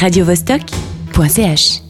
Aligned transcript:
radiovostok.ch 0.00 1.89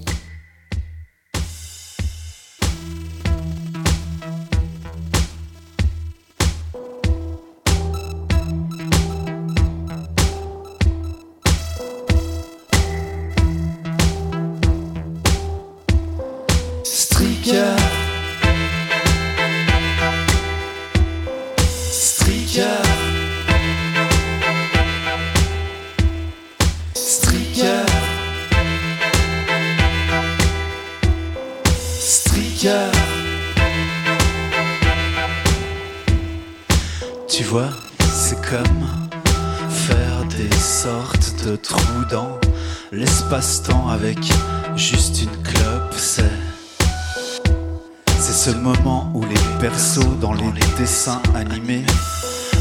animés 51.09 51.85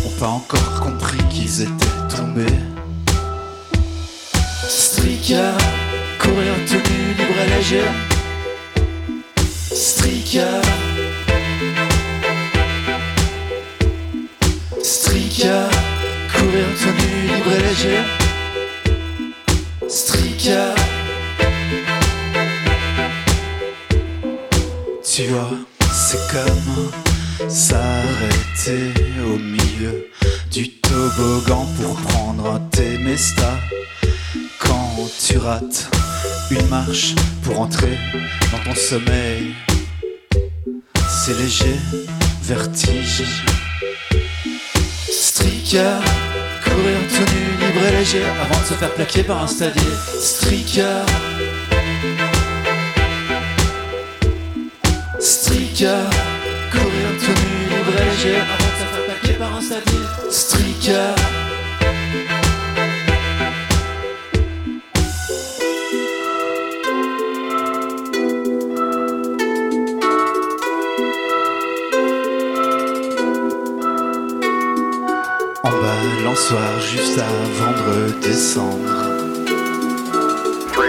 ont 0.05 0.20
pas 0.20 0.27
encore 0.27 0.80
compris 0.80 1.17
qu'ils 1.30 1.63
étaient 1.63 2.16
tombés. 2.16 2.45
Striker, 4.67 5.52
courir 6.20 6.53
tenu 6.66 7.16
libre 7.17 7.39
et 7.44 7.49
léger. 7.49 7.83
Striker. 9.73 10.61
Striker, 14.81 15.64
courir 16.33 16.66
tenu 16.81 17.27
libre 17.27 17.52
et 17.52 17.61
léger. 17.61 17.99
Striker. 19.89 20.78
Toboggan 31.20 31.67
pour 31.75 31.95
prendre 31.95 32.53
un 32.53 32.59
Temesta. 32.72 33.59
Quand 34.58 35.09
tu 35.26 35.38
rates 35.38 35.89
une 36.50 36.67
marche 36.67 37.14
pour 37.44 37.59
entrer 37.59 37.98
dans 38.52 38.59
ton 38.59 38.76
sommeil, 38.76 39.53
c'est 41.09 41.38
léger, 41.38 41.76
vertige. 42.44 43.23
Striker, 45.11 46.00
courir 46.64 47.00
tenu 47.09 47.42
libre 47.59 47.86
et 47.88 47.98
léger 47.98 48.23
avant 48.23 48.61
de 48.61 48.66
se 48.66 48.73
faire 48.73 48.94
plaquer 48.94 49.23
par 49.23 49.44
un 49.44 49.48
stadier. 49.48 49.92
Striker. 50.22 51.04
Striker, 55.20 56.04
courir 56.72 57.09
tenu 57.20 57.50
libre 57.70 58.02
et 58.02 58.06
léger 58.06 58.38
par 59.40 59.56
un 59.56 59.62
stadier. 59.62 60.06
Striker. 60.30 61.16
En 75.64 75.72
balançoire 75.72 76.80
juste 76.82 77.20
avant 77.20 77.72
de 77.72 78.11
descendre. 78.20 78.78
3 80.73 80.86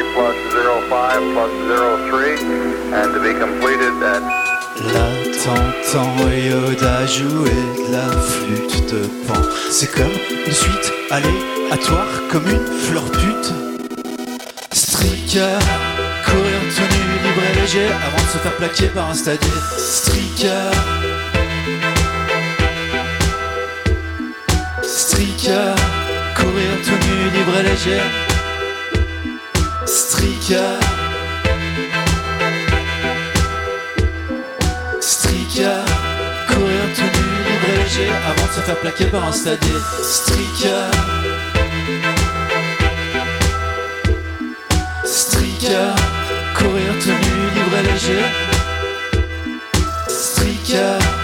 plus 0.51 0.67
05 0.89 1.21
plus 1.35 1.71
03 2.11 2.71
and 2.93 3.15
to 3.15 3.21
be 3.21 3.33
completed 3.39 4.03
at 4.03 5.30
t'entends 5.45 6.31
Yoda 6.31 7.07
jouer 7.07 7.51
de 7.89 7.93
la 7.93 8.09
flûte 8.21 8.93
de 8.93 9.07
pan. 9.27 9.41
C'est 9.71 9.91
comme 9.91 10.13
une 10.47 10.53
suite 10.53 10.93
aléatoire, 11.11 12.09
comme 12.31 12.47
une 12.49 12.67
fleur 12.81 13.05
pute. 13.05 13.53
Striker, 14.73 15.59
courir 16.25 16.61
tenu 16.77 17.01
libre 17.25 17.43
et 17.51 17.61
léger 17.61 17.87
avant 17.87 18.23
de 18.23 18.31
se 18.33 18.39
faire 18.39 18.57
plaquer 18.57 18.89
par 18.89 19.11
un 19.11 19.15
stadier. 19.15 19.51
Striker. 19.79 20.71
Striker, 24.83 25.75
courir 26.37 26.73
tenu 26.85 27.31
libre 27.35 27.57
et 27.61 27.63
léger. 27.63 28.03
Striker, 29.87 30.77
se 38.53 38.61
faire 38.61 38.77
plaquer 38.77 39.05
par 39.07 39.25
un 39.25 39.33
stadier. 39.33 39.79
Striker. 40.03 40.91
Striker, 45.05 45.95
courir 46.57 46.93
tenu 47.05 47.31
libre 47.55 47.77
et 47.79 47.93
léger. 47.93 48.25
Striker. 50.09 51.20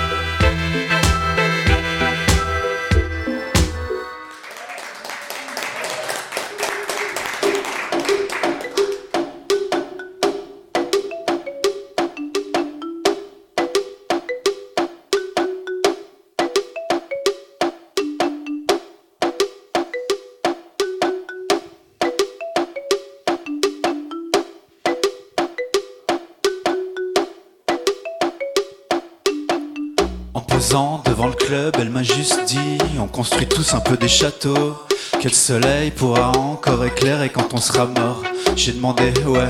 En 30.56 30.58
posant 30.58 31.02
devant 31.04 31.26
le 31.26 31.34
club, 31.34 31.76
elle 31.78 31.90
m'a 31.90 32.02
juste 32.02 32.46
dit 32.46 32.78
On 32.98 33.06
construit 33.06 33.46
tous 33.46 33.74
un 33.74 33.80
peu 33.80 33.98
des 33.98 34.08
châteaux. 34.08 34.74
Quel 35.20 35.34
soleil 35.34 35.90
pourra 35.90 36.32
encore 36.34 36.82
éclairer 36.82 37.28
quand 37.28 37.52
on 37.52 37.58
sera 37.58 37.84
mort? 37.84 38.22
J'ai 38.56 38.72
demandé, 38.72 39.12
ouais, 39.26 39.48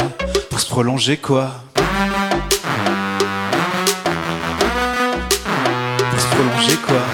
pour 0.50 0.58
se 0.58 0.66
prolonger 0.66 1.16
quoi? 1.16 1.52
Pour 1.74 1.84
se 6.20 6.26
prolonger 6.26 6.76
quoi? 6.84 7.04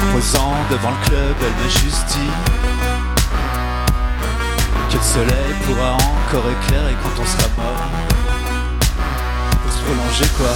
En 0.00 0.12
posant 0.12 0.56
devant 0.68 0.90
le 0.90 1.06
club, 1.06 1.36
elle 1.40 1.64
m'a 1.64 1.68
juste 1.68 2.06
dit 2.08 2.32
que 4.90 4.96
le 4.96 5.02
soleil 5.04 5.54
pourra 5.64 5.92
encore 5.92 6.21
éclairer 6.40 6.94
quand 7.02 7.20
on 7.20 7.26
sera 7.26 7.48
mort. 7.58 7.90
Pour 9.62 9.72
se 9.72 9.80
prolonger 9.84 10.24
quoi 10.38 10.54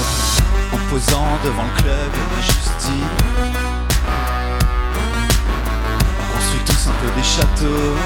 En 0.73 0.79
posant 0.91 1.39
devant 1.45 1.65
le 1.65 1.83
club, 1.83 2.11
elle 2.15 2.37
m'a 2.37 2.43
juste 2.43 2.71
dit 2.81 3.05
On 6.19 6.35
construit 6.35 6.65
tous 6.65 6.89
un 6.89 6.95
peu 7.03 7.09
des 7.15 7.23
châteaux. 7.23 7.97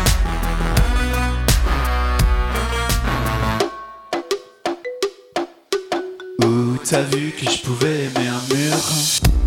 Où 6.42 6.76
t'as 6.84 7.02
vu 7.02 7.32
que 7.38 7.48
je 7.48 7.62
pouvais 7.62 8.06
aimer 8.06 8.28
un 8.28 8.42
mur? 8.52 9.39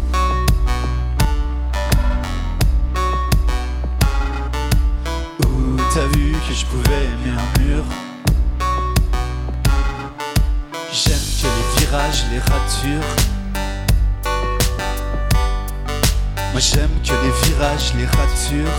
Les 12.34 12.40
ratures. 12.40 13.10
Moi 16.52 16.60
j'aime 16.60 16.96
que 17.04 17.14
les 17.24 17.34
virages, 17.44 17.94
les 17.96 18.06
ratures. 18.06 18.78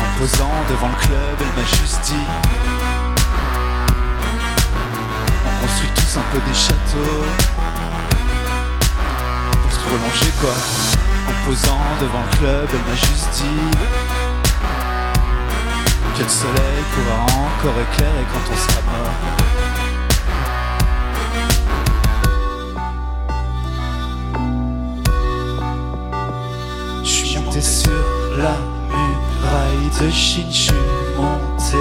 En 0.00 0.18
posant 0.18 0.56
devant 0.70 0.88
le 0.88 1.06
club, 1.06 1.36
elle 1.40 1.54
m'a 1.56 1.68
juste 1.68 2.00
dit. 2.04 2.28
On 5.46 5.66
construit 5.66 5.90
tous 5.94 6.12
un 6.18 6.26
peu 6.32 6.40
des 6.48 6.54
châteaux. 6.54 7.24
Prolongé 9.86 10.30
quoi. 10.40 10.56
En 11.28 11.46
posant 11.46 11.84
devant 12.00 12.22
le 12.30 12.36
club, 12.38 12.68
elle 12.72 12.84
m'a 12.90 12.96
juste 12.96 13.30
dit. 13.34 13.68
Que 16.16 16.22
le 16.22 16.28
soleil 16.28 16.82
pourra 16.92 17.16
encore 17.24 17.80
éclairer 17.80 18.24
quand 18.30 18.44
on 18.52 18.56
sera 18.56 18.80
mort. 18.82 19.39
La 28.42 28.56
muraille 28.88 29.90
de 30.00 30.10
Chine, 30.10 30.46
je 30.50 30.56
suis 30.56 30.72
monté. 31.16 31.78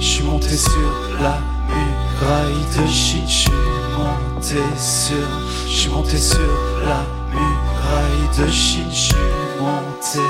Je 0.00 0.04
suis 0.04 0.24
monté 0.24 0.56
sur 0.56 0.90
la 1.20 1.38
muraille 1.68 2.64
de 2.76 2.86
Chine, 2.90 3.24
je 3.26 3.32
suis 3.32 3.50
monté 3.96 4.62
sur. 4.78 5.28
Je 5.66 5.72
suis 5.72 5.90
monté 5.90 6.16
sur 6.18 6.40
la 6.84 7.04
muraille 7.30 8.28
de 8.38 8.50
Chine, 8.50 8.88
je 8.90 8.96
suis 8.96 9.16
monté. 9.60 10.20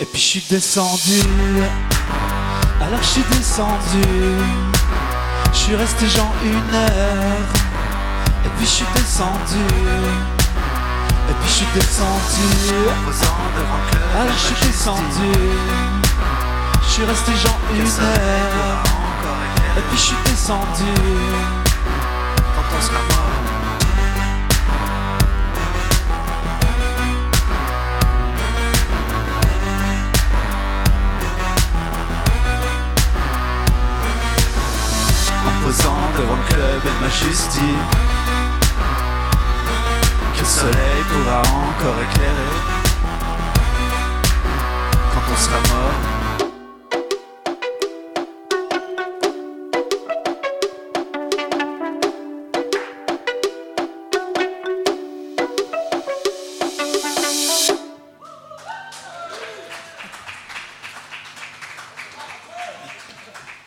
Et 0.00 0.04
puis 0.04 0.20
je 0.20 0.26
suis 0.26 0.44
descendu. 0.48 1.20
Alors 2.80 3.02
je 3.02 3.08
suis 3.08 3.24
descendu. 3.30 4.08
Je 5.52 5.58
suis 5.58 5.76
resté 5.76 6.06
genre 6.08 6.34
une 6.42 6.74
heure. 6.74 7.48
Et 8.46 8.48
puis 8.56 8.64
je 8.64 8.70
suis 8.70 8.86
descendu. 8.94 10.29
Et 11.30 11.32
puis 11.32 11.48
je 11.48 11.54
suis 11.54 11.66
descendu. 11.74 12.48
Alors 14.16 14.34
je 14.34 14.54
suis 14.54 14.66
descendu. 14.66 15.32
Je 16.82 16.88
suis 16.88 17.04
resté 17.04 17.32
genre 17.36 17.60
une 17.72 17.80
heure. 17.82 18.82
Et 19.76 19.80
puis 19.80 19.96
je 19.96 20.02
suis 20.02 20.16
descendu. 20.24 20.90
En 35.46 35.64
posant 35.64 36.00
devant 36.18 36.34
le 36.34 36.42
club, 36.52 36.80
elle 36.84 37.00
m'a 37.00 37.08
juste 37.08 37.52
dit 37.52 38.09
soleil 40.50 41.02
pourra 41.08 41.40
encore 41.40 41.98
éclairer 42.02 42.54
quand 45.12 45.24
on 45.32 45.36
sera 45.36 45.60
mort. 45.70 45.98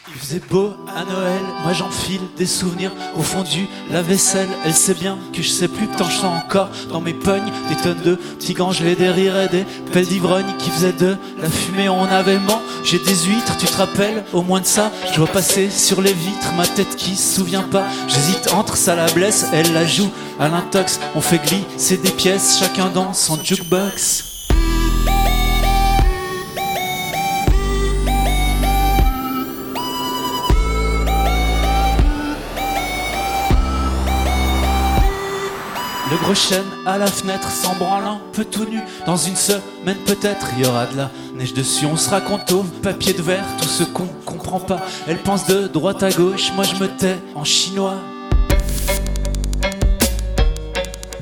Il 0.09 0.15
faisait 0.15 0.41
beau 0.49 0.82
Noël, 1.05 1.41
moi 1.63 1.73
j'enfile 1.73 2.21
des 2.37 2.45
souvenirs 2.45 2.91
au 3.17 3.21
fond 3.21 3.43
du 3.43 3.67
lave-vaisselle. 3.91 4.49
Elle 4.65 4.73
sait 4.73 4.93
bien 4.93 5.17
que 5.33 5.41
je 5.41 5.49
sais 5.49 5.67
plus 5.67 5.87
tant 5.87 6.05
je 6.09 6.17
sens 6.17 6.43
encore 6.45 6.69
dans 6.89 7.01
mes 7.01 7.13
pognes 7.13 7.51
des 7.69 7.75
tonnes 7.75 8.01
de 8.01 8.15
petits 8.15 8.55
gelés, 8.71 8.95
des 8.95 9.09
rires 9.09 9.37
et 9.39 9.47
des 9.49 9.65
pelles 9.91 10.07
d'ivrogne 10.07 10.45
qui 10.59 10.69
faisaient 10.69 10.93
de 10.93 11.17
la 11.41 11.49
fumée. 11.49 11.89
On 11.89 12.05
avait 12.05 12.39
J'ai 12.83 12.99
des 12.99 13.15
huîtres, 13.15 13.57
tu 13.57 13.65
te 13.65 13.77
rappelles? 13.77 14.23
Au 14.33 14.41
moins 14.41 14.61
de 14.61 14.65
ça. 14.65 14.91
Je 15.11 15.17
vois 15.19 15.27
passer 15.27 15.69
sur 15.69 16.01
les 16.01 16.13
vitres 16.13 16.53
ma 16.57 16.67
tête 16.67 16.95
qui 16.95 17.15
se 17.15 17.35
souvient 17.35 17.63
pas. 17.63 17.85
J'hésite 18.07 18.53
entre 18.53 18.77
ça 18.77 18.95
la 18.95 19.07
blesse, 19.11 19.47
elle 19.53 19.73
la 19.73 19.85
joue 19.85 20.11
à 20.39 20.47
l'intox. 20.49 20.99
On 21.15 21.21
fait 21.21 21.39
glisser 21.39 21.97
des 21.97 22.11
pièces, 22.11 22.59
chacun 22.59 22.89
dans 22.89 23.13
son 23.13 23.41
jukebox. 23.43 24.32
Chêne 36.33 36.63
à 36.87 36.97
la 36.97 37.05
fenêtre 37.05 37.47
branle 37.77 38.05
un 38.05 38.21
peu 38.31 38.43
tout 38.43 38.65
nu. 38.65 38.79
Dans 39.05 39.17
une 39.17 39.35
semaine 39.35 39.97
peut-être 40.03 40.47
il 40.57 40.63
y 40.63 40.67
aura 40.67 40.87
de 40.87 40.97
la 40.97 41.11
neige 41.35 41.53
dessus. 41.53 41.85
On 41.85 41.95
se 41.95 42.09
raconte 42.09 42.51
au 42.51 42.63
papier 42.81 43.13
de 43.13 43.21
verre 43.21 43.45
tout 43.61 43.67
ce 43.67 43.83
qu'on 43.83 44.07
comprend 44.25 44.59
pas. 44.59 44.79
Elle 45.07 45.19
pense 45.19 45.45
de 45.45 45.67
droite 45.67 46.01
à 46.01 46.09
gauche, 46.09 46.51
moi 46.55 46.63
je 46.63 46.75
me 46.81 46.87
tais 46.87 47.17
en 47.35 47.43
chinois. 47.43 47.97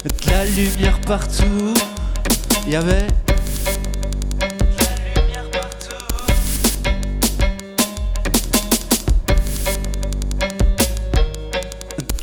De 0.06 0.31
la 0.31 0.45
lumière 0.45 1.01
partout, 1.01 1.74
il 2.65 2.71
y 2.71 2.75
avait. 2.77 3.07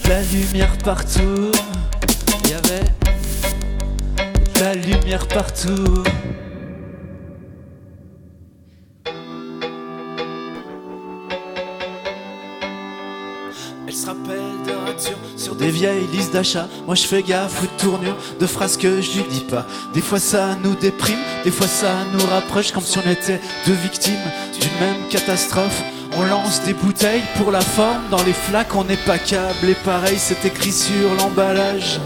la 0.09 0.23
lumière 0.23 0.79
partout. 0.79 1.53
Il 2.49 2.53
y 2.53 2.55
avait 2.55 2.81
la 4.59 4.75
lumière 4.75 5.29
partout. 5.29 6.03
Elle 13.87 13.93
se 13.93 14.07
rappelle 14.07 14.39
de 14.67 14.73
ratures 14.73 15.19
sur 15.37 15.57
des 15.57 15.69
vieilles 15.69 16.07
listes 16.11 16.33
d'achats. 16.33 16.69
Moi 16.87 16.95
je 16.95 17.03
fais 17.03 17.23
gaffe 17.23 17.63
aux 17.63 17.83
tournures 17.83 18.17
de 18.41 18.47
phrases 18.47 18.79
que 18.79 19.03
je 19.03 19.19
lui 19.19 19.25
dis 19.29 19.45
pas. 19.45 19.67
Des 19.93 20.01
fois 20.01 20.19
ça 20.19 20.57
nous 20.65 20.75
déprime, 20.75 21.21
des 21.45 21.51
fois 21.51 21.67
ça 21.67 21.93
nous 22.15 22.25
rapproche 22.31 22.73
comme 22.73 22.83
si 22.83 22.97
on 22.97 23.11
était 23.11 23.43
deux 23.67 23.75
victimes 23.75 24.15
d'une 24.59 24.81
même 24.81 25.07
catastrophe. 25.11 25.83
On 26.17 26.25
lance 26.25 26.63
des 26.63 26.73
bouteilles 26.73 27.25
pour 27.37 27.53
la 27.53 27.61
forme, 27.61 28.09
dans 28.11 28.23
les 28.23 28.33
flaques 28.33 28.75
on 28.75 28.85
n'est 28.85 28.97
pas 28.97 29.19
câble 29.19 29.69
et 29.69 29.75
pareil 29.75 30.17
c'est 30.19 30.47
écrit 30.47 30.73
sur 30.73 31.15
l'emballage. 31.19 32.01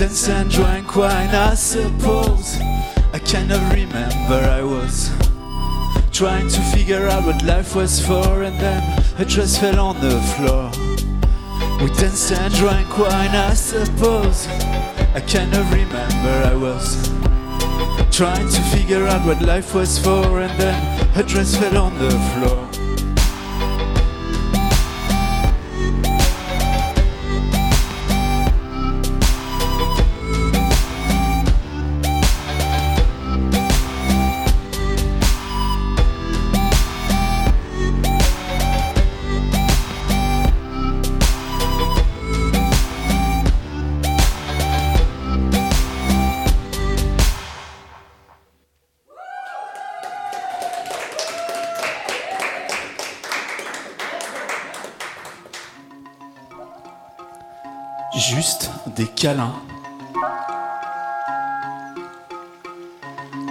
We 0.00 0.06
danced 0.06 0.30
and 0.30 0.50
drank 0.50 0.96
wine, 0.96 1.28
I 1.28 1.52
suppose. 1.52 2.58
I 3.12 3.18
cannot 3.18 3.74
remember, 3.74 4.40
I 4.48 4.62
was 4.62 5.10
trying 6.10 6.48
to 6.48 6.60
figure 6.74 7.06
out 7.08 7.26
what 7.26 7.42
life 7.44 7.76
was 7.76 8.00
for, 8.06 8.42
and 8.42 8.58
then 8.58 8.80
I 9.18 9.24
dress 9.24 9.58
fell 9.58 9.78
on 9.78 10.00
the 10.00 10.18
floor. 10.32 10.70
We 11.82 11.92
danced 12.00 12.32
and 12.32 12.54
drank 12.54 12.96
wine, 12.96 13.36
I 13.36 13.52
suppose. 13.52 14.46
I 15.14 15.20
cannot 15.26 15.70
remember, 15.70 16.48
I 16.48 16.54
was 16.54 17.06
trying 18.10 18.48
to 18.48 18.62
figure 18.74 19.06
out 19.06 19.26
what 19.26 19.42
life 19.42 19.74
was 19.74 19.98
for, 19.98 20.40
and 20.40 20.58
then 20.58 21.10
I 21.14 21.20
dress 21.20 21.56
fell 21.56 21.76
on 21.76 21.98
the 21.98 22.10
floor. 22.10 22.79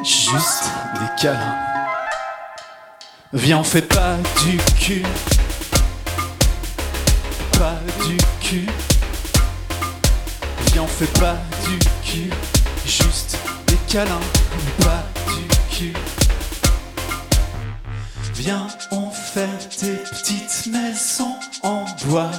Juste 0.03 0.63
des 0.95 1.21
câlins. 1.21 1.57
Viens, 3.33 3.59
on 3.59 3.63
fait 3.63 3.83
pas 3.83 4.15
du 4.43 4.57
cul. 4.79 5.03
Pas 7.51 7.77
du 8.03 8.17
cul. 8.41 8.65
Viens, 10.71 10.81
on 10.81 10.87
fait 10.87 11.19
pas 11.19 11.35
du 11.63 11.77
cul. 12.01 12.31
Juste 12.83 13.37
des 13.67 13.77
câlins. 13.87 14.25
Pas 14.79 15.03
du 15.27 15.47
cul. 15.69 15.93
Viens, 18.33 18.65
on 18.89 19.11
fait 19.11 19.69
des 19.81 19.97
petites 19.97 20.65
maisons 20.73 21.35
en 21.61 21.85
bois 22.07 22.31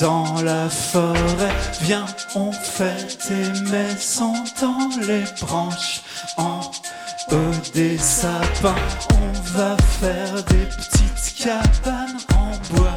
dans 0.00 0.40
la 0.42 0.68
forêt. 0.68 1.54
Viens, 1.82 2.06
on 2.34 2.52
fait 2.52 3.18
des 3.28 3.70
maisons 3.70 4.34
dans 4.60 4.88
les 5.06 5.24
branches 5.40 6.02
en 6.36 6.60
haut 7.30 7.70
des 7.74 7.98
sapins. 7.98 8.74
On 9.12 9.56
va 9.58 9.76
faire 10.00 10.34
des 10.44 10.66
petites 10.66 11.44
cabanes 11.44 12.18
en 12.34 12.74
bois. 12.74 12.96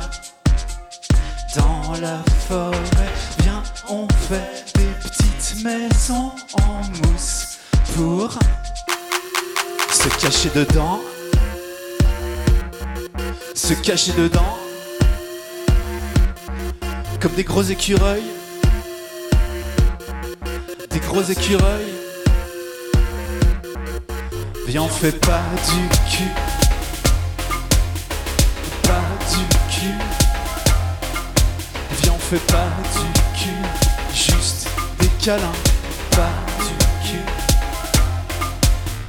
Dans 1.56 1.94
la 2.02 2.20
forêt, 2.48 3.14
viens, 3.40 3.64
on 3.90 4.08
fait 4.30 4.66
des 4.76 4.94
petites 5.02 5.64
maisons 5.64 6.32
en 6.54 7.08
mousse 7.08 7.60
pour 7.96 8.32
se 9.92 10.10
cacher 10.22 10.50
dedans. 10.56 11.00
Se 13.54 13.74
cacher 13.74 14.14
dedans. 14.14 14.63
Comme 17.24 17.36
des 17.36 17.46
gros 17.46 17.64
écureuils. 17.64 18.22
Des 20.90 21.00
gros 21.00 21.22
écureuils. 21.22 21.94
Viens, 24.68 24.82
on 24.82 24.90
fait 24.90 25.18
pas 25.22 25.42
du 25.66 25.88
cul. 26.12 26.30
Pas 28.84 29.06
du 29.30 29.46
cul. 29.74 29.94
Viens, 32.02 32.14
on 32.14 32.20
fait 32.20 32.46
pas 32.52 32.68
du 32.92 33.40
cul. 33.40 34.14
Juste 34.14 34.68
des 35.00 35.08
câlins. 35.24 35.54
Pas 36.12 36.34
du 36.60 37.10
cul. 37.10 37.24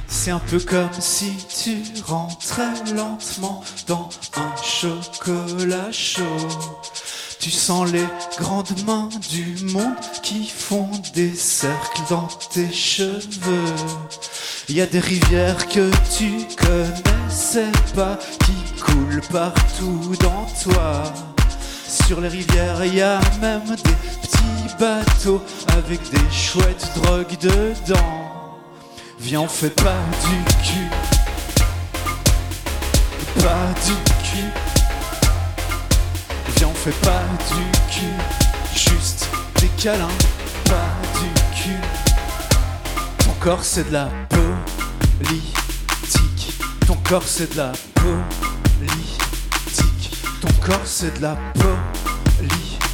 C'est 0.07 0.31
un 0.31 0.39
peu 0.39 0.61
comme 0.61 0.89
si 0.99 1.33
tu 1.49 1.83
rentrais 2.05 2.93
lentement 2.95 3.61
dans 3.87 4.07
un 4.37 4.63
chocolat 4.63 5.91
chaud. 5.91 6.23
Tu 7.45 7.51
sens 7.51 7.91
les 7.91 8.07
grandes 8.39 8.73
mains 8.87 9.07
du 9.29 9.55
monde 9.71 9.93
qui 10.23 10.47
font 10.47 10.89
des 11.13 11.31
cercles 11.35 12.01
dans 12.09 12.27
tes 12.51 12.73
cheveux. 12.73 13.75
Il 14.67 14.75
y 14.75 14.81
a 14.81 14.87
des 14.87 14.97
rivières 14.97 15.67
que 15.67 15.91
tu 16.17 16.47
connaissais 16.57 17.71
pas 17.93 18.17
qui 18.43 18.81
coulent 18.81 19.21
partout 19.31 20.15
dans 20.21 20.47
toi. 20.63 21.03
Sur 21.87 22.19
les 22.19 22.29
rivières, 22.29 22.83
il 22.83 22.95
y 22.95 23.01
a 23.03 23.19
même 23.39 23.75
des 23.75 23.95
petits 24.23 24.75
bateaux 24.79 25.43
avec 25.77 26.01
des 26.09 26.31
chouettes 26.31 26.93
drogues 26.95 27.37
dedans. 27.39 28.57
Viens, 29.19 29.41
on 29.41 29.47
fait 29.47 29.69
pas 29.69 30.01
du 30.23 30.63
cul. 30.63 30.89
Pas 33.35 33.67
du 33.85 33.93
cul. 34.23 34.64
Fait 36.85 37.01
pas 37.01 37.23
du 37.49 37.63
cul. 37.91 38.15
Juste 38.75 39.27
des 39.59 39.69
câlins. 39.69 40.07
Pas 40.65 40.93
du 41.19 41.27
cul. 41.55 41.81
Ton 43.17 43.33
corps, 43.39 43.63
c'est 43.63 43.87
de 43.87 43.93
la 43.93 44.11
politique. 44.29 45.63
Ton 46.85 46.93
corps, 46.97 47.23
c'est 47.25 47.51
de 47.53 47.57
la 47.57 47.71
politique. 47.95 49.25
Ton 50.41 50.53
corps, 50.63 50.85
c'est 50.85 51.17
de 51.17 51.23
la 51.23 51.35
politique. 51.55 52.93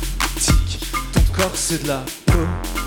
Ton 1.11 1.21
corps, 1.35 1.51
c'est 1.55 1.83
de 1.83 1.89
la 1.89 2.05
politique. 2.27 2.80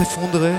Effondré. 0.00 0.52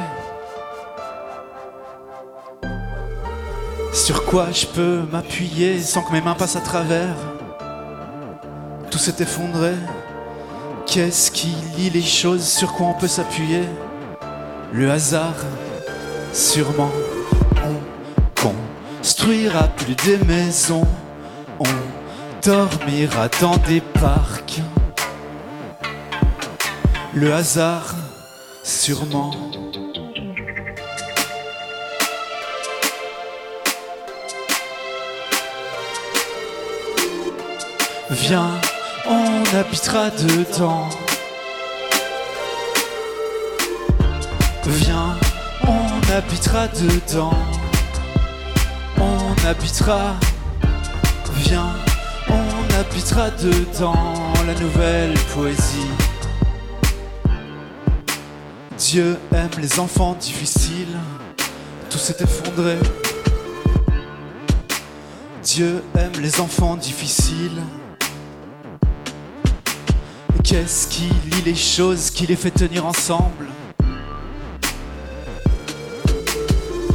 Sur 3.94 4.26
quoi 4.26 4.48
je 4.52 4.66
peux 4.66 5.02
m'appuyer 5.12 5.82
sans 5.82 6.02
que 6.02 6.12
mes 6.12 6.22
mains 6.22 6.36
passent 6.36 6.56
à 6.56 6.62
travers? 6.62 7.16
Tout 8.92 8.98
s'est 8.98 9.16
effondré. 9.20 9.74
Qu'est-ce 10.86 11.32
qui 11.32 11.56
lie 11.76 11.90
les 11.90 12.02
choses? 12.02 12.48
Sur 12.48 12.74
quoi 12.74 12.88
on 12.88 12.94
peut 12.94 13.08
s'appuyer? 13.08 13.64
Le 14.72 14.92
hasard, 14.92 15.36
sûrement. 16.34 16.92
On 17.66 18.42
construira 18.42 19.64
plus 19.64 19.96
des 19.96 20.18
maisons. 20.26 20.88
On 21.60 21.66
dormira 22.46 23.28
dans 23.42 23.58
des 23.58 23.82
parcs. 23.82 24.62
Le 27.14 27.34
hasard, 27.34 27.96
sûrement. 28.68 29.32
Viens, 38.10 38.52
on 39.08 39.44
habitera 39.56 40.10
dedans. 40.10 40.90
Viens, 44.66 45.16
on 45.66 46.12
habitera 46.12 46.68
dedans. 46.68 47.32
On 49.00 49.48
habitera. 49.48 50.16
Viens, 51.36 51.74
on 52.30 52.74
habitera 52.76 53.30
dedans 53.32 54.34
la 54.46 54.54
nouvelle 54.56 55.14
poésie. 55.34 56.17
Dieu 58.90 59.20
aime 59.34 59.50
les 59.60 59.82
enfants 59.82 60.14
difficiles. 60.14 60.98
Tout 61.90 61.98
s'est 61.98 62.16
effondré. 62.22 62.78
Dieu 65.44 65.84
aime 65.94 66.14
les 66.22 66.40
enfants 66.40 66.78
difficiles. 66.78 67.62
Qu'est-ce 70.42 70.88
qui 70.88 71.10
lie 71.30 71.42
les 71.44 71.54
choses, 71.54 72.10
qui 72.10 72.28
les 72.28 72.38
fait 72.38 72.52
tenir 72.52 72.86
ensemble? 72.86 73.48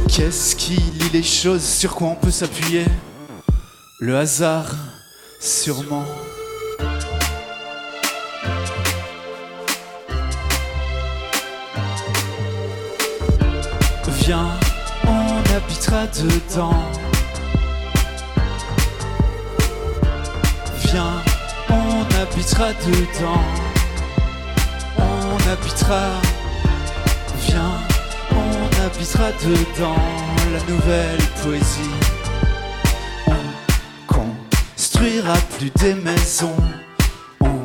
Qu'est-ce 0.07 0.55
qui 0.55 0.77
lie 0.77 1.11
les 1.13 1.21
choses, 1.21 1.61
sur 1.61 1.93
quoi 1.93 2.07
on 2.07 2.15
peut 2.15 2.31
s'appuyer? 2.31 2.85
Le 3.99 4.17
hasard, 4.17 4.73
sûrement. 5.39 6.05
Viens, 14.25 14.57
on 15.05 15.43
habitera 15.53 16.07
dedans. 16.07 16.73
Viens, 20.85 21.21
on 21.69 22.05
habitera 22.15 22.71
dedans. 22.85 23.43
On 24.97 25.49
habitera. 25.49 26.03
Viens, 27.41 27.75
on 28.31 28.81
habitera 28.81 29.29
dedans 29.43 30.01
la 30.53 30.73
nouvelle 30.73 31.19
poésie. 31.43 31.97
On 33.27 33.33
construira 34.07 35.35
plus 35.57 35.71
des 35.81 35.95
maisons. 35.95 36.63
On 37.41 37.59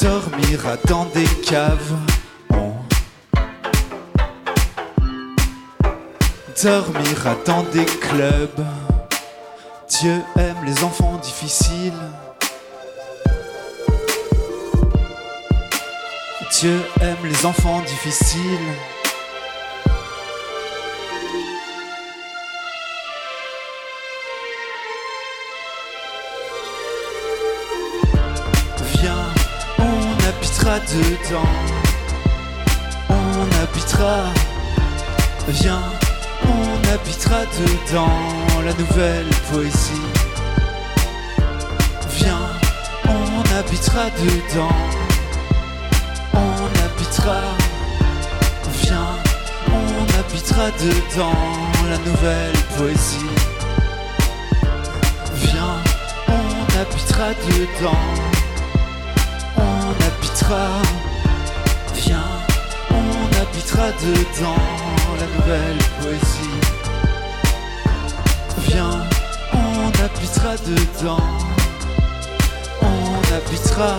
dormira 0.00 0.78
dans 0.88 1.04
des 1.14 1.28
caves. 1.44 2.19
Dormira 6.62 7.36
dans 7.46 7.62
des 7.64 7.84
clubs. 7.84 8.64
Dieu 9.88 10.22
aime 10.38 10.64
les 10.64 10.84
enfants 10.84 11.16
difficiles. 11.22 11.92
Dieu 16.60 16.80
aime 17.00 17.16
les 17.24 17.46
enfants 17.46 17.80
difficiles. 17.80 18.40
Viens, 28.98 29.14
on 29.78 30.28
habitera 30.28 30.78
dedans. 30.80 31.48
On 33.08 33.62
habitera. 33.62 34.24
Viens, 35.48 35.82
habitera 36.90 37.44
dedans 37.58 38.10
la 38.64 38.72
nouvelle 38.72 39.30
poésie. 39.52 40.02
Viens, 42.16 42.48
on 43.06 43.44
habitera 43.56 44.10
dedans. 44.18 44.76
On 46.34 46.68
habitera. 46.82 47.42
Viens, 48.82 49.14
on 49.68 50.06
habitera 50.18 50.70
dedans 50.82 51.38
la 51.90 51.98
nouvelle 51.98 52.58
poésie. 52.76 53.30
Viens, 55.34 55.76
on 56.28 56.78
habitera 56.78 57.28
dedans. 57.46 58.30
habitera. 60.00 60.66
Viens, 61.94 62.30
on 62.90 63.28
habitera 63.38 63.92
dedans 64.02 64.56
la 65.20 65.26
nouvelle 65.36 65.78
poésie. 66.00 66.69
Viens, 68.72 69.02
on 69.52 69.90
habitera 70.00 70.56
dedans. 70.64 71.18
On 72.80 73.34
habitera. 73.34 73.96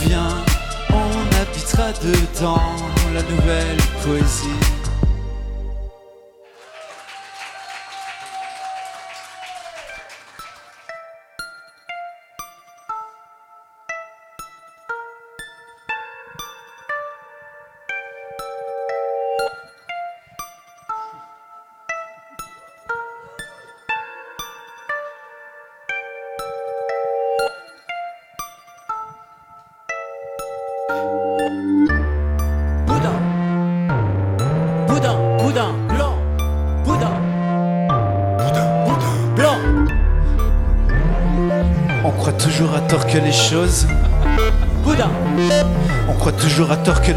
Viens, 0.00 0.44
on 0.90 1.36
habitera 1.36 1.92
dedans 2.02 2.60
la 3.14 3.22
nouvelle 3.22 3.76
poésie. 4.04 4.85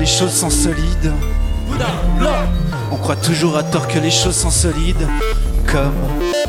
Choses 0.10 0.34
sont 0.34 0.50
solides. 0.50 1.14
On 2.92 2.96
croit 2.98 3.16
toujours 3.16 3.58
à 3.58 3.64
tort 3.64 3.88
que 3.88 4.00
les 4.00 4.10
choses 4.10 4.36
sont 4.36 4.50
solides. 4.50 5.08
Comme 5.68 5.94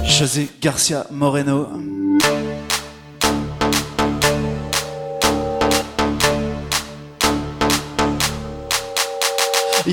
José 0.02 0.48
Garcia 0.60 1.06
Moreno. 1.10 1.68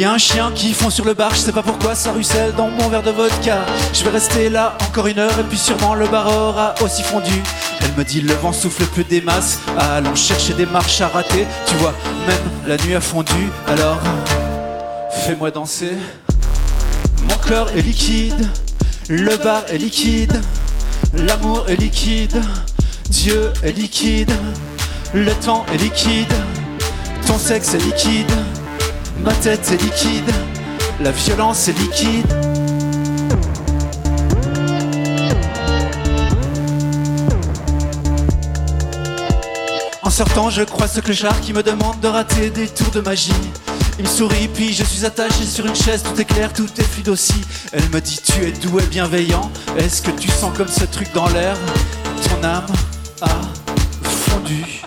Y 0.02 0.06
a 0.06 0.12
un 0.12 0.20
chien 0.20 0.52
qui 0.54 0.74
fond 0.74 0.92
sur 0.92 1.06
le 1.06 1.16
bar, 1.16 1.34
je 1.34 1.40
sais 1.40 1.52
pas 1.52 1.64
pourquoi 1.64 1.96
ça 1.96 2.12
ruisselle 2.12 2.54
dans 2.54 2.68
mon 2.68 2.88
verre 2.88 3.02
de 3.02 3.10
vodka. 3.10 3.66
Je 3.94 4.04
vais 4.04 4.12
rester 4.12 4.48
là 4.48 4.78
encore 4.88 5.08
une 5.08 5.18
heure 5.18 5.40
et 5.40 5.44
puis 5.44 5.58
sûrement 5.58 5.96
le 5.96 6.08
bar 6.08 6.28
aura 6.28 6.76
aussi 6.82 7.02
fondu. 7.02 7.42
Elle 7.82 7.94
me 7.98 8.04
dit 8.04 8.22
le 8.22 8.36
vent 8.36 8.54
souffle 8.54 8.84
plus 8.86 9.06
des 9.06 9.22
masses, 9.22 9.60
allons 9.76 10.14
chercher 10.14 10.54
des 10.54 10.68
marches 10.68 11.02
à 11.02 11.08
rater. 11.08 11.48
Tu 11.66 11.74
vois, 11.78 11.96
même 12.28 12.38
la 12.68 12.78
nuit 12.78 12.94
a 12.94 13.02
fondu, 13.02 13.50
alors 13.66 13.98
fais-moi 15.26 15.50
danser. 15.50 15.94
Mon 17.28 17.38
corps 17.38 17.72
est 17.76 17.82
liquide, 17.82 18.48
le 19.10 19.36
bar 19.38 19.64
est 19.68 19.80
liquide, 19.80 20.40
l'amour 21.14 21.66
est 21.70 21.76
liquide, 21.76 22.40
Dieu 23.10 23.52
est 23.64 23.72
liquide, 23.72 24.32
le 25.16 25.34
temps 25.34 25.66
est 25.74 25.78
liquide, 25.78 26.34
ton 27.26 27.40
sexe 27.40 27.74
est 27.74 27.84
liquide. 27.84 28.32
Ma 29.24 29.34
tête 29.34 29.72
est 29.72 29.82
liquide, 29.82 30.32
la 31.02 31.12
violence 31.12 31.68
est 31.68 31.78
liquide. 31.80 32.26
En 40.04 40.10
sortant, 40.10 40.50
je 40.50 40.64
croise 40.64 40.94
ce 40.94 41.02
clochard 41.02 41.40
qui 41.42 41.52
me 41.52 41.62
demande 41.62 42.00
de 42.00 42.08
rater 42.08 42.50
des 42.50 42.68
tours 42.68 42.92
de 42.92 43.02
magie. 43.02 43.34
Il 44.00 44.06
me 44.06 44.10
sourit, 44.10 44.48
puis 44.48 44.74
je 44.74 44.84
suis 44.84 45.06
attaché 45.06 45.44
sur 45.44 45.66
une 45.66 45.76
chaise, 45.76 46.04
tout 46.04 46.20
est 46.22 46.26
clair, 46.26 46.54
tout 46.54 46.70
est 46.78 46.84
fluide 46.84 47.10
aussi. 47.10 47.42
Elle 47.74 47.90
me 47.90 48.00
dit, 48.00 48.20
tu 48.24 48.46
es 48.46 48.52
doux 48.52 48.80
et 48.80 48.86
bienveillant. 48.86 49.52
Est-ce 49.78 50.02
que 50.02 50.12
tu 50.12 50.30
sens 50.30 50.56
comme 50.56 50.68
ce 50.68 50.86
truc 50.86 51.12
dans 51.14 51.28
l'air? 51.30 51.58
Ton 52.30 52.44
âme 52.44 52.68
a 53.22 53.30
fondu. 54.04 54.82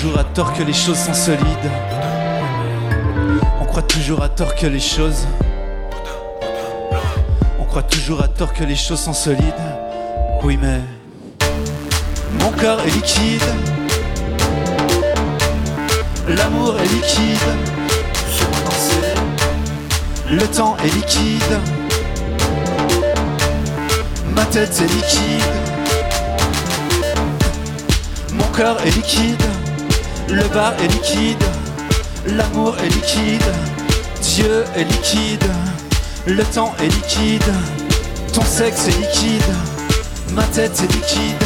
Toujours 0.00 0.18
à 0.20 0.24
tort 0.24 0.52
que 0.52 0.62
les 0.62 0.72
choses 0.72 0.96
sont 0.96 1.14
solides. 1.14 1.70
On 3.60 3.64
croit 3.64 3.82
toujours 3.82 4.22
à 4.22 4.28
tort 4.28 4.54
que 4.54 4.66
les 4.66 4.78
choses. 4.78 5.26
On 7.58 7.64
croit 7.64 7.82
toujours 7.82 8.22
à 8.22 8.28
tort 8.28 8.52
que 8.52 8.62
les 8.62 8.76
choses 8.76 9.00
sont 9.00 9.12
solides. 9.12 9.42
Oui, 10.44 10.56
mais. 10.56 10.78
Mon 12.40 12.52
corps 12.52 12.80
est 12.80 12.90
liquide. 12.90 13.42
L'amour 16.28 16.76
est 16.78 16.92
liquide. 16.94 17.48
Le 20.30 20.46
temps 20.46 20.76
est 20.76 20.94
liquide. 20.94 21.58
Ma 24.36 24.44
tête 24.44 24.80
est 24.80 24.94
liquide. 24.94 25.68
Mon 28.34 28.46
corps 28.52 28.80
est 28.82 28.90
liquide, 28.90 29.42
le 30.30 30.42
bar 30.48 30.74
est 30.82 30.88
liquide, 30.88 31.44
l'amour 32.26 32.76
est 32.78 32.88
liquide, 32.88 33.52
Dieu 34.22 34.64
est 34.76 34.84
liquide, 34.84 35.44
le 36.26 36.44
temps 36.44 36.74
est 36.80 36.88
liquide, 36.88 37.52
ton 38.32 38.42
sexe 38.42 38.88
est 38.88 38.98
liquide, 38.98 39.54
ma 40.32 40.44
tête 40.44 40.80
est 40.80 40.92
liquide, 40.92 41.44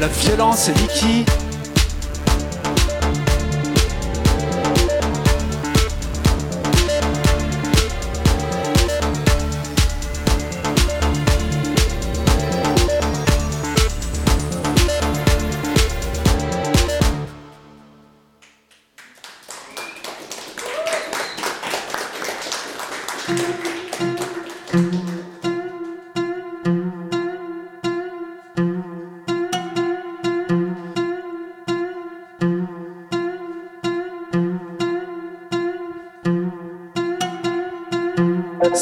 la 0.00 0.08
violence 0.08 0.68
est 0.68 0.80
liquide. 0.80 1.43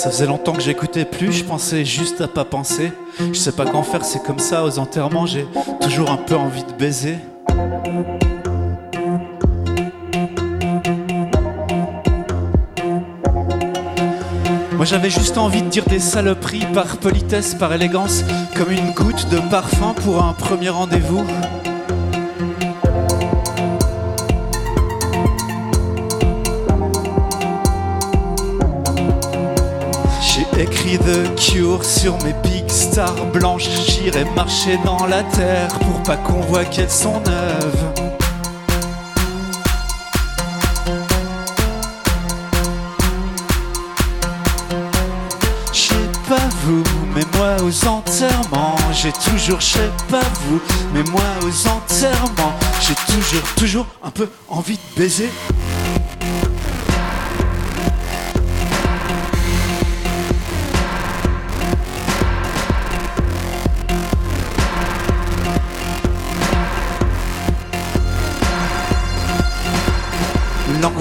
Ça 0.03 0.11
faisait 0.11 0.27
longtemps 0.27 0.55
que 0.55 0.61
j'écoutais 0.61 1.05
plus, 1.05 1.31
je 1.31 1.45
pensais 1.45 1.85
juste 1.85 2.21
à 2.23 2.27
pas 2.27 2.45
penser. 2.45 2.91
Je 3.21 3.39
sais 3.39 3.53
pas 3.53 3.65
qu'en 3.65 3.85
faire, 3.85 4.05
c'est 4.05 4.21
comme 4.21 4.41
ça 4.41 4.65
aux 4.65 4.81
enterrements, 4.81 5.27
j'ai 5.27 5.47
toujours 5.81 6.11
un 6.11 6.17
peu 6.17 6.35
envie 6.35 6.65
de 6.65 6.73
baiser. 6.73 7.19
Moi 14.73 14.85
j'avais 14.87 15.09
juste 15.09 15.39
envie 15.39 15.63
de 15.63 15.69
dire 15.69 15.85
des 15.85 16.01
saloperies 16.01 16.67
par 16.75 16.97
politesse, 16.97 17.55
par 17.55 17.73
élégance, 17.73 18.25
comme 18.57 18.73
une 18.73 18.91
goutte 18.95 19.29
de 19.29 19.39
parfum 19.51 19.95
pour 19.95 20.21
un 20.25 20.33
premier 20.33 20.71
rendez-vous. 20.71 21.25
Sur 31.81 32.23
mes 32.23 32.35
big 32.45 32.69
stars 32.69 33.27
blanches. 33.33 33.69
J'irai 33.89 34.25
marcher 34.37 34.79
dans 34.85 35.07
la 35.07 35.23
terre 35.23 35.69
pour 35.81 36.03
pas 36.03 36.17
qu'on 36.17 36.41
voit 36.43 36.65
qu'elles 36.65 36.91
sont 36.91 37.21
neuves. 37.21 37.93
Je 45.73 45.79
sais 45.79 45.95
pas 46.29 46.49
vous, 46.65 46.85
mais 47.15 47.25
moi 47.37 47.57
aux 47.65 47.89
enterrements, 47.89 48.77
j'ai 48.93 49.13
toujours, 49.13 49.61
je 49.61 49.79
pas 50.11 50.21
vous, 50.47 50.61
mais 50.95 51.03
moi 51.11 51.23
aux 51.43 51.69
enterrements, 51.69 52.53
j'ai 52.81 52.95
toujours, 53.13 53.55
toujours 53.57 53.87
un 54.05 54.11
peu 54.11 54.29
envie 54.49 54.77
de 54.77 55.01
baiser. 55.01 55.31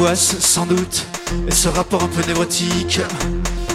L'angoisse, 0.01 0.39
sans 0.39 0.65
doute, 0.65 1.05
et 1.47 1.51
ce 1.51 1.67
rapport 1.67 2.01
un 2.01 2.07
peu 2.07 2.25
névrotique 2.25 3.01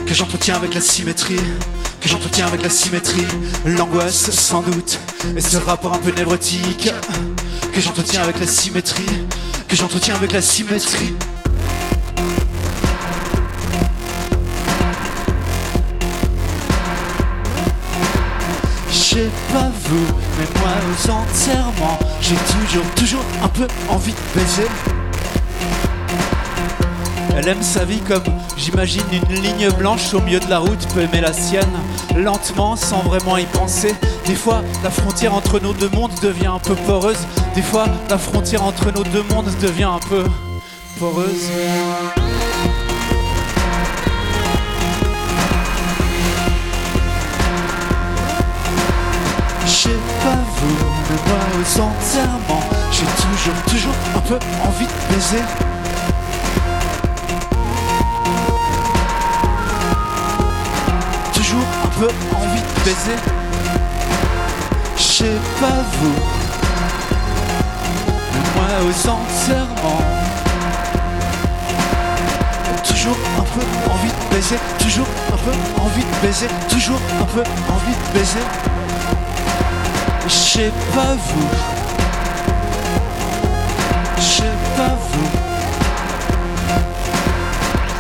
que 0.09 0.13
j'entretiens 0.13 0.57
avec 0.57 0.75
la 0.75 0.81
symétrie, 0.81 1.39
que 2.01 2.09
j'entretiens 2.09 2.49
avec 2.49 2.65
la 2.65 2.69
symétrie, 2.69 3.25
l'angoisse 3.65 4.33
sans 4.33 4.61
doute, 4.61 4.99
et 5.37 5.41
ce 5.41 5.57
rapport 5.57 5.95
un 5.95 5.99
peu 5.99 6.11
névrotique, 6.11 6.91
que 7.73 7.81
j'entretiens 7.81 8.23
avec 8.23 8.41
la 8.41 8.47
symétrie, 8.49 9.07
que 9.69 9.77
j'entretiens 9.77 10.17
avec 10.17 10.33
la 10.33 10.43
symétrie. 10.43 11.15
Sais 18.91 19.31
pas 19.53 19.71
vous, 19.85 20.07
mais 20.41 20.61
moi 20.61 20.73
aux 20.91 21.09
enterrements, 21.09 22.01
j'ai 22.21 22.35
toujours, 22.35 22.85
toujours 22.97 23.25
un 23.45 23.49
peu 23.49 23.69
envie 23.89 24.13
de 24.13 24.41
baiser. 24.41 24.69
Elle 27.37 27.49
aime 27.49 27.63
sa 27.63 27.85
vie 27.85 28.01
comme, 28.01 28.23
j'imagine, 28.57 29.03
une 29.13 29.43
ligne 29.43 29.69
blanche 29.79 30.15
au 30.15 30.21
milieu 30.23 30.41
de 30.41 30.49
la 30.49 30.59
route 30.59 30.89
peut 30.95 31.03
aimer 31.03 31.21
la 31.21 31.35
sienne, 31.35 31.71
lentement, 32.17 32.77
sans 32.77 33.03
vraiment 33.03 33.37
y 33.37 33.45
penser. 33.45 33.95
Des 34.25 34.35
fois, 34.35 34.63
la 34.83 34.91
frontière 34.91 35.35
entre 35.35 35.61
nos 35.61 35.75
deux 35.75 35.91
mondes 35.91 36.15
devient 36.23 36.47
un 36.47 36.59
peu 36.59 36.75
poreuse. 36.75 37.19
Des 37.55 37.61
fois, 37.61 37.85
la 38.09 38.17
frontière 38.17 38.65
entre 38.65 38.91
nos 38.91 39.05
deux 39.05 39.23
mondes 39.31 39.51
devient 39.61 39.85
un 39.85 39.99
peu 40.09 40.25
poreuse. 40.99 41.51
Je 49.67 49.89
pas 50.25 50.39
vous, 50.57 50.77
mais 51.11 51.19
moi 51.27 51.39
aux 51.61 52.33
j'ai 52.93 53.05
toujours, 53.05 53.63
toujours 53.69 53.95
un 54.17 54.21
peu 54.21 54.39
envie 54.65 54.87
de 54.87 55.15
baiser. 55.15 55.76
Peu 61.99 62.09
envie 62.37 62.61
de 62.61 62.85
baiser. 62.85 63.19
Je 64.97 65.03
sais 65.03 65.39
pas 65.61 65.83
vous, 65.99 66.19
moi 68.55 68.71
aux 68.87 69.09
enterrements, 69.09 70.05
toujours 72.85 73.17
un 73.39 73.45
peu 73.55 73.65
envie 73.91 74.09
de 74.09 74.35
baiser, 74.35 74.59
toujours 74.79 75.09
un 75.33 75.37
peu 75.39 75.53
envie 75.81 76.05
de 76.05 76.27
baiser, 76.27 76.49
toujours 76.69 77.01
un 77.21 77.25
peu 77.25 77.43
envie 77.73 77.95
de 77.95 78.19
baiser. 78.19 78.47
Je 80.29 80.71
pas 80.95 81.15
vous. 81.15 81.49
Je 84.19 84.43
pas 84.77 84.97
vous. 85.13 85.47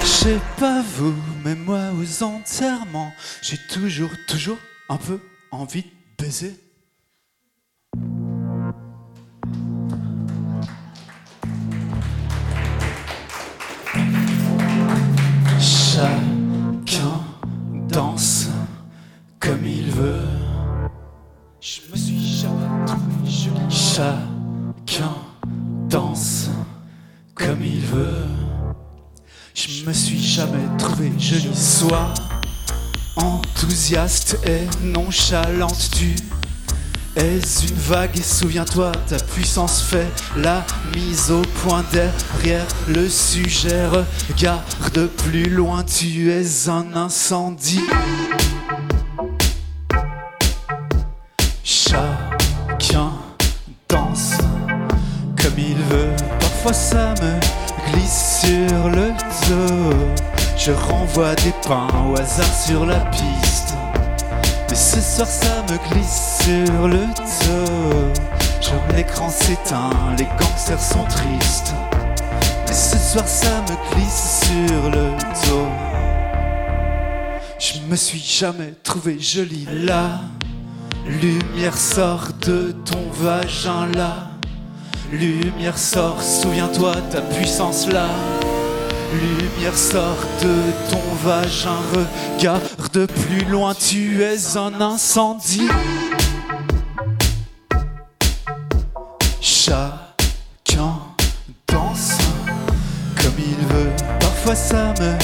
Je 0.03 0.39
pas 0.59 0.83
vous, 0.97 1.15
mais 1.45 1.55
moi 1.55 1.93
aux 2.01 2.23
enterrements, 2.25 3.15
j'ai 3.49 3.59
toujours, 3.59 4.11
toujours 4.27 4.59
un 4.89 4.97
peu 4.97 5.21
envie 5.53 5.83
de 5.83 6.25
baiser. 6.25 6.53
Et 33.93 34.67
nonchalante. 34.83 35.91
Tu 35.93 36.17
es 37.15 37.37
une 37.37 37.77
vague 37.77 38.19
et 38.19 38.23
souviens-toi, 38.23 38.91
ta 39.07 39.17
puissance 39.17 39.81
fait 39.81 40.09
la 40.37 40.65
mise 40.95 41.31
au 41.31 41.43
point 41.63 41.85
derrière 41.93 42.67
le 42.89 43.09
sujet. 43.09 43.87
Regarde 43.87 45.07
plus 45.19 45.49
loin, 45.49 45.85
tu 45.85 46.33
es 46.33 46.69
un 46.69 46.97
incendie. 46.97 47.85
Chacun 51.63 53.13
danse 53.89 54.33
comme 55.41 55.59
il 55.59 55.77
veut. 55.77 56.11
Parfois 56.41 56.73
ça 56.73 57.15
me 57.23 57.36
Je 60.67 60.73
renvoie 60.73 61.37
des 61.37 61.53
pains 61.65 61.87
au 62.11 62.19
hasard 62.19 62.53
sur 62.53 62.87
la 62.87 62.99
piste. 63.11 63.75
Mais 64.69 64.75
ce 64.75 65.01
soir 65.01 65.29
ça 65.29 65.63
me 65.71 65.79
glisse 65.93 66.41
sur 66.43 66.89
le 66.89 67.07
dos. 67.07 68.13
L'écran 68.97 69.29
s'éteint, 69.29 69.91
les 70.19 70.25
gangsters 70.25 70.81
sont 70.81 71.05
tristes. 71.05 71.73
Mais 72.67 72.75
ce 72.75 72.99
soir 72.99 73.29
ça 73.29 73.63
me 73.63 73.95
glisse 73.95 74.43
sur 74.43 74.91
le 74.91 75.11
dos. 75.47 75.69
Je 77.61 77.79
me 77.89 77.95
suis 77.95 78.19
jamais 78.19 78.75
trouvé 78.83 79.21
jolie 79.21 79.69
là. 79.71 80.19
Lumière 81.07 81.79
sort 81.79 82.31
de 82.45 82.75
ton 82.85 83.09
vagin 83.13 83.87
là. 83.95 84.31
Lumière 85.13 85.79
sort, 85.79 86.21
souviens-toi 86.21 86.97
ta 87.13 87.21
puissance 87.21 87.87
là. 87.87 88.09
Lumière 89.13 89.77
sort 89.77 90.19
de 90.43 90.91
ton 90.91 91.03
vagin, 91.25 91.79
regarde 91.95 93.07
plus 93.07 93.45
loin, 93.51 93.75
tu 93.75 94.23
es 94.23 94.57
un 94.57 94.81
incendie. 94.81 95.69
Chacun 99.41 100.99
danse 101.69 102.19
comme 103.17 103.35
il 103.39 103.67
veut. 103.67 103.93
Parfois 104.21 104.55
ça 104.55 104.93
me 105.01 105.17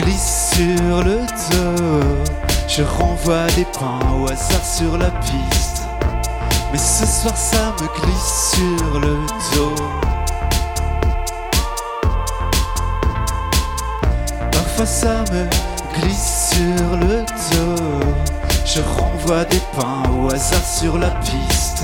glisse 0.00 0.54
sur 0.54 1.04
le 1.04 1.20
dos. 1.50 2.24
Je 2.68 2.82
renvoie 2.82 3.46
des 3.56 3.64
pains 3.64 4.00
au 4.20 4.28
hasard 4.30 4.64
sur 4.64 4.98
la 4.98 5.10
piste. 5.10 5.82
Mais 6.72 6.78
ce 6.78 7.06
soir 7.06 7.36
ça 7.36 7.74
me 7.80 8.00
glisse 8.00 8.54
sur 8.54 9.00
le 9.00 9.16
dos. 9.54 10.07
Ça 14.84 15.24
me 15.32 15.46
glisse 16.00 16.52
sur 16.54 16.96
le 16.96 17.24
dos. 17.50 17.82
Je 18.64 18.80
renvoie 18.80 19.44
des 19.44 19.60
pains 19.76 20.08
au 20.10 20.32
hasard 20.32 20.64
sur 20.64 20.96
la 20.98 21.10
piste. 21.10 21.82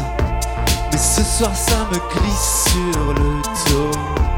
Mais 0.90 0.98
ce 0.98 1.22
soir 1.22 1.54
ça 1.54 1.86
me 1.90 1.98
glisse 2.14 2.64
sur 2.68 3.14
le 3.14 3.42
dos. 3.68 4.33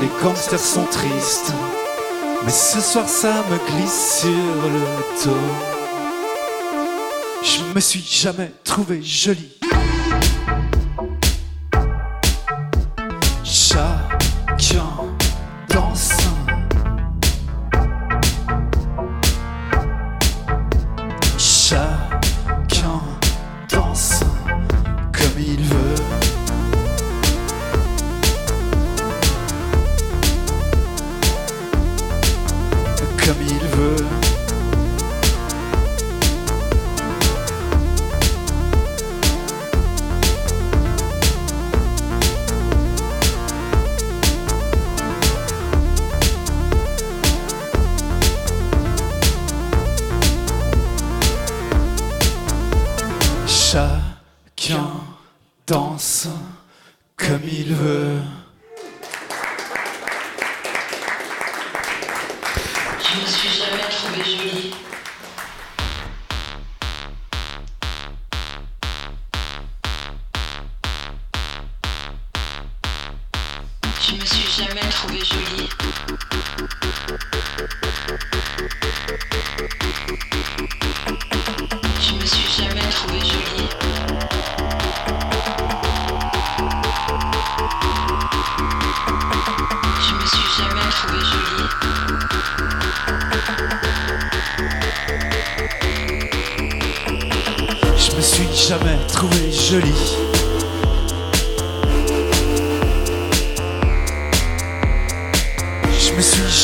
les 0.00 0.08
gangsters 0.22 0.58
sont 0.58 0.84
tristes. 0.84 1.52
Mais 2.44 2.50
ce 2.50 2.80
soir 2.80 3.08
ça 3.08 3.44
me 3.50 3.58
glisse 3.70 4.20
sur 4.20 4.28
le 4.28 5.24
dos. 5.24 5.36
Je 7.42 7.74
me 7.74 7.80
suis 7.80 8.04
jamais 8.04 8.50
trouvé 8.64 9.02
jolie. 9.02 9.58
Jamais 74.58 74.80
trouvée 74.90 75.24
jolie. 75.24 75.68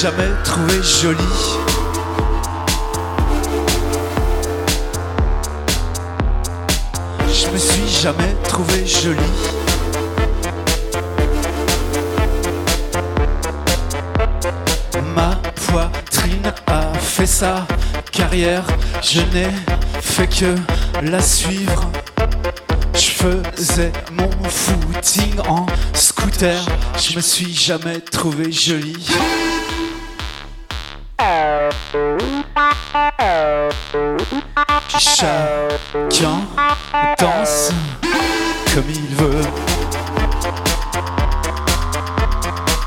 Jamais 0.04 0.34
trouvé. 0.44 0.82
Je 7.32 7.48
me 7.50 7.56
suis 7.56 7.88
jamais 7.88 8.36
trouvé 8.46 8.84
jolie. 8.84 9.18
Ma 15.14 15.36
poitrine 15.54 16.52
a 16.66 16.92
fait 16.98 17.24
sa 17.24 17.66
carrière, 18.12 18.66
je 19.00 19.22
n'ai 19.32 19.48
fait 20.02 20.26
que 20.26 20.54
la 21.00 21.22
suivre. 21.22 21.90
Je 22.92 23.10
faisais 23.22 23.92
mon 24.12 24.28
footing 24.50 25.40
en 25.48 25.64
scooter, 25.94 26.60
je 26.98 27.16
me 27.16 27.22
suis 27.22 27.54
jamais 27.54 28.00
trouvé 28.00 28.52
jolie. 28.52 29.06
Chacun 35.24 36.42
danse 37.18 37.70
comme 38.74 38.90
il 38.90 39.14
veut. 39.16 39.40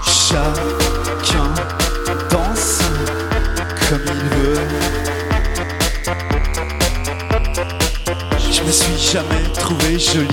Chacun 0.06 1.50
danse 2.30 2.82
comme 3.90 4.06
il 4.06 4.24
veut. 4.38 4.68
Je 8.52 8.62
me 8.62 8.72
suis 8.72 8.98
jamais 9.00 9.52
trouvé 9.56 9.98
jolie. 9.98 10.28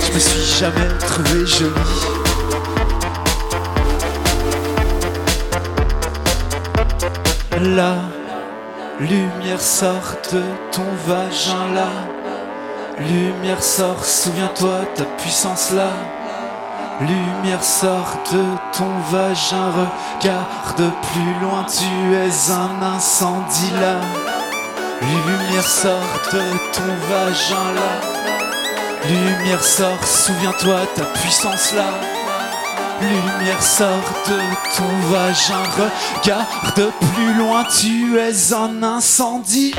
Je 0.00 0.12
me 0.14 0.18
suis 0.20 0.58
jamais 0.60 0.98
trouvé 1.00 1.44
jolie. 1.44 1.91
La 7.62 7.94
lumière 8.98 9.60
sort 9.60 10.16
de 10.32 10.42
ton 10.72 10.84
vagin 11.06 11.72
là. 11.72 11.86
Lumière 12.98 13.62
sort, 13.62 14.04
souviens-toi 14.04 14.80
ta 14.96 15.04
puissance 15.04 15.70
là. 15.70 15.90
Lumière 17.00 17.62
sort 17.62 18.18
de 18.32 18.42
ton 18.76 18.90
vagin, 19.12 19.70
regarde 19.78 20.92
plus 21.12 21.40
loin, 21.40 21.64
tu 21.64 22.14
es 22.16 22.50
un 22.50 22.84
incendie 22.96 23.70
là. 23.80 24.00
Lumière 25.00 25.68
sort 25.68 26.20
de 26.32 26.40
ton 26.72 26.92
vagin 27.08 27.74
là. 27.76 29.08
Lumière 29.08 29.62
sort, 29.62 30.04
souviens-toi 30.04 30.80
ta 30.96 31.04
puissance 31.04 31.74
là. 31.74 32.21
Lumière 33.02 33.60
sort 33.60 34.12
de 34.28 34.38
ton 34.76 34.92
vagin, 35.10 35.64
regarde 36.22 36.92
plus 37.14 37.34
loin, 37.34 37.64
tu 37.64 38.16
es 38.16 38.52
un 38.52 38.80
incendie. 38.82 39.74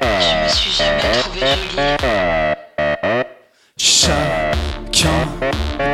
Je 0.00 0.34
me 0.44 0.48
suis 0.48 0.72
jamais 0.72 1.12
trouvée 1.20 1.40
jolie. 1.40 1.98
Chacun 3.76 5.20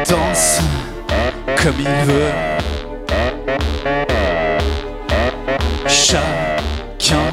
danse 0.08 0.60
comme 1.60 1.80
il 1.80 2.04
veut. 2.06 2.32
Chacun 5.88 7.26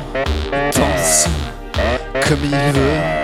danse 0.76 1.28
comme 2.28 2.44
il 2.44 2.72
veut. 2.74 3.21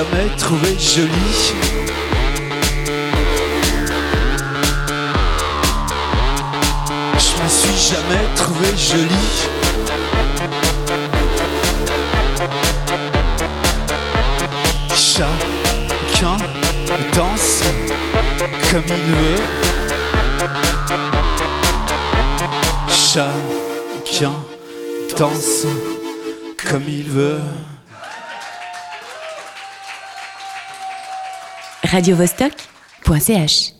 Jamais 0.00 0.34
trouvé 0.36 0.78
jolie. 0.78 1.69
radiovostok.ch 32.00 33.79